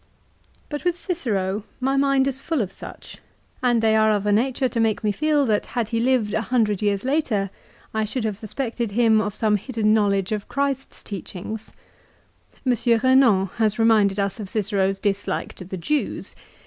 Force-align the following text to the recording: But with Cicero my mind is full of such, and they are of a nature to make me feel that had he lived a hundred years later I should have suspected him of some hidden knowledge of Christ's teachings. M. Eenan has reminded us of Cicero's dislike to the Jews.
But 0.67 0.83
with 0.83 0.95
Cicero 0.97 1.63
my 1.79 1.95
mind 1.95 2.25
is 2.27 2.41
full 2.41 2.63
of 2.63 2.71
such, 2.71 3.19
and 3.61 3.83
they 3.83 3.95
are 3.95 4.09
of 4.09 4.25
a 4.25 4.31
nature 4.31 4.67
to 4.67 4.79
make 4.79 5.03
me 5.03 5.11
feel 5.11 5.45
that 5.45 5.67
had 5.77 5.89
he 5.89 5.99
lived 5.99 6.33
a 6.33 6.41
hundred 6.41 6.81
years 6.81 7.03
later 7.05 7.51
I 7.93 8.03
should 8.05 8.23
have 8.23 8.35
suspected 8.35 8.93
him 8.93 9.21
of 9.21 9.35
some 9.35 9.57
hidden 9.57 9.93
knowledge 9.93 10.31
of 10.31 10.47
Christ's 10.47 11.03
teachings. 11.03 11.69
M. 12.65 12.73
Eenan 12.73 13.51
has 13.57 13.77
reminded 13.77 14.17
us 14.19 14.39
of 14.39 14.49
Cicero's 14.49 14.97
dislike 14.97 15.53
to 15.53 15.65
the 15.65 15.77
Jews. 15.77 16.35